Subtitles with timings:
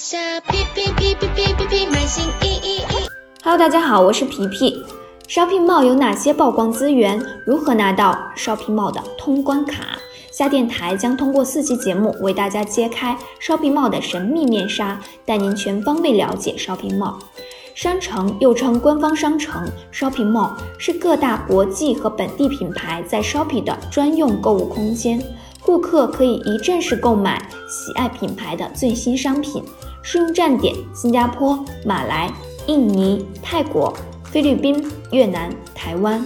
[0.00, 2.80] 下皮皮皮皮皮皮皮，满心意意。
[3.44, 4.82] Hello，大家好，我是皮皮。
[5.28, 7.22] Shopping Mall 有哪些曝光资源？
[7.44, 9.98] 如何拿到 Shopping Mall 的通关卡？
[10.32, 17.16] 下电台将通过四期节目为大家揭开 Shopping Mall 的神秘面纱，带您全方位了解 Shopping Mall。
[17.74, 25.22] 商城又称官方商城，Shopping Mall 是各大国际和本地品牌在 Shopping 的专用购物空间，
[25.60, 29.62] 顾客可以一站式购买喜爱品牌的最新商品。
[30.02, 32.32] 适用站点：新加坡、马来、
[32.66, 33.92] 印尼、泰国、
[34.24, 36.24] 菲律宾、越南、台湾。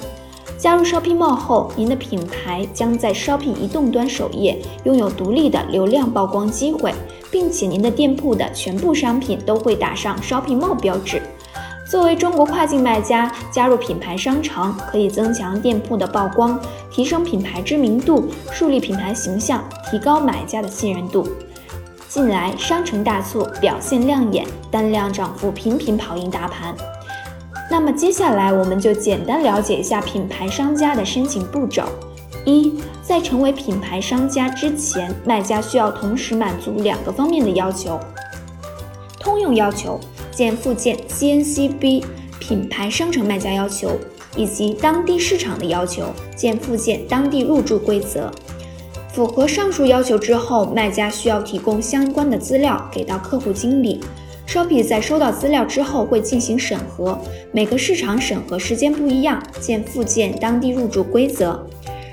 [0.57, 6.95] 加入 Shopping Mall 后，您的品牌将在 Shopping 移动端首页拥有独立的流量曝光机会，
[7.31, 11.21] 并且您的店铺的全部商品都会打上 Shopping Mall 标志。
[11.91, 16.59] 作为中国跨境卖家，加入品牌商城可以增强店铺的曝光，
[16.91, 21.29] 提升品牌知名度，树立品牌形象，提高买家的信任度。
[22.15, 26.73] 近来商城大促表现亮眼，单量涨幅频频跑赢大盘。
[27.69, 31.83] 那么接下来我们就简单了解一下品牌商家的申请步骤。
[32.45, 37.99] 一，在成为品牌商家之前，卖家需要同时满足两个方面的要求：
[39.19, 39.99] 通用要求，
[40.31, 42.05] 见附件 CNCB
[42.39, 43.91] 品牌商城卖家要求，
[44.37, 46.05] 以及当地市场的要求，
[46.37, 48.31] 见附件当地入驻规则。
[49.15, 54.01] 符合上述要求之后，卖家需要提供相关的资料给到客户经理。
[54.49, 57.17] Shopee 在收到资料之后会进行审核，
[57.53, 61.65] 每个市场审核时间不一样，见附件当地入驻规则。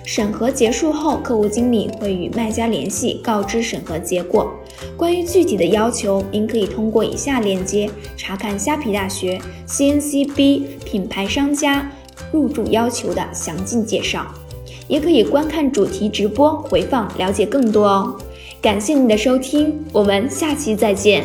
[0.06, 4.52] 审核结束后，客户经理会与卖家联系，告知审核结果。
[4.96, 11.90] 关于具体的要求，您可以通过以下链接查看虾皮大学 CNCB 品牌商家
[12.32, 14.28] 入驻要求的详尽介绍。
[14.92, 18.14] 也可以观看主题直播回放，了解更多哦。
[18.61, 21.23] 感谢您的收听，我们下期再见。